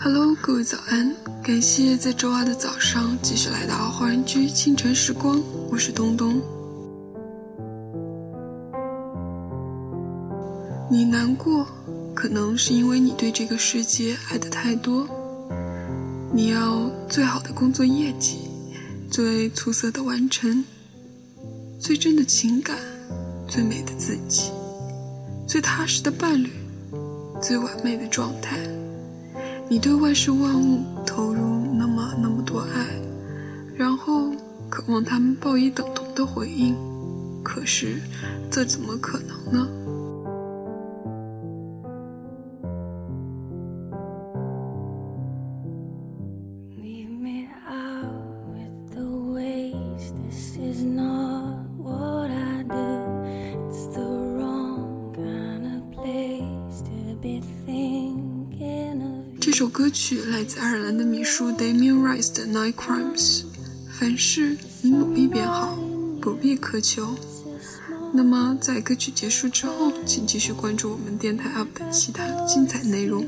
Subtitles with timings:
[0.00, 1.12] Hello，各位早安！
[1.42, 5.42] 感谢在周二的早上继续来到华人居清晨时光，
[5.72, 6.40] 我是东东。
[10.88, 11.66] 你难过，
[12.14, 15.04] 可能是因为你对这个世界爱的太多。
[16.32, 18.48] 你要最好的工作业绩，
[19.10, 20.64] 最出色的完成，
[21.80, 22.78] 最真的情感，
[23.48, 24.52] 最美的自己，
[25.44, 26.52] 最踏实的伴侣，
[27.42, 28.60] 最完美的状态。
[29.70, 31.40] 你对万事万物投入
[31.74, 32.86] 那么那么多爱，
[33.76, 34.32] 然后
[34.70, 36.74] 渴望他们报以等同的回应，
[37.44, 38.00] 可是
[38.50, 39.68] 这怎么可能呢？
[59.58, 63.40] 这首歌曲来自爱尔兰的米叔 Damien Rice 的《Nine Crimes》。
[63.90, 65.76] 凡事你努力便好，
[66.22, 67.16] 不必苛求。
[68.14, 73.26] 那么，在歌曲结束之后，请继续关注我们电台 UP 的其他精彩内容。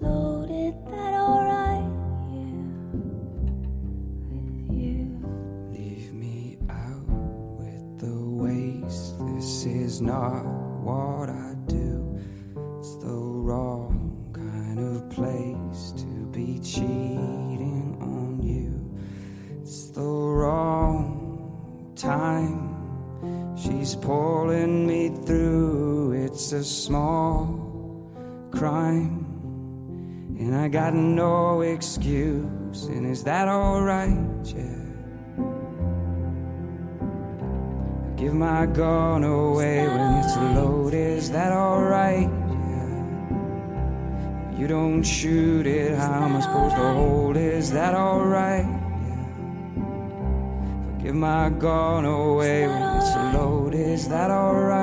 [0.00, 1.88] Loaded, that alright?
[2.30, 2.62] Yeah,
[4.28, 5.20] with you.
[5.72, 7.08] Leave me out
[7.58, 9.18] with the waste.
[9.34, 10.44] This is not
[10.82, 12.18] what I do.
[12.78, 18.90] It's the wrong kind of place to be cheating on you.
[19.60, 22.70] It's the wrong time.
[23.56, 26.12] She's pulling me through.
[26.12, 28.10] It's a small
[28.50, 29.21] crime.
[30.38, 32.86] And I got no excuse.
[32.86, 34.16] And is that alright?
[34.44, 34.78] Yeah.
[38.08, 42.28] I Give my gun away when it's loaded, is that alright?
[42.30, 43.28] Yeah.
[44.58, 47.36] You don't shoot it, how am I supposed to hold?
[47.36, 48.64] Is that alright?
[48.64, 49.26] Yeah.
[51.02, 54.81] Give my gun away when it's loaded, is that alright?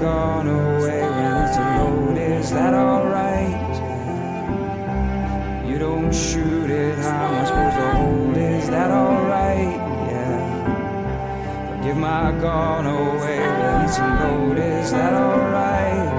[0.00, 3.76] Gun away when it's loaded, is that alright?
[5.68, 8.36] You don't shoot it, how am I supposed to hold?
[8.38, 9.76] Is that alright?
[10.10, 11.68] Yeah.
[11.68, 14.84] But give my gun away when it's loaded.
[14.84, 16.09] Is that alright?